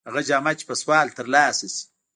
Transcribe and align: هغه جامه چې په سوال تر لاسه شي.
هغه 0.09 0.21
جامه 0.29 0.51
چې 0.59 0.63
په 0.69 0.75
سوال 0.81 1.07
تر 1.17 1.25
لاسه 1.33 1.67
شي. 1.73 1.81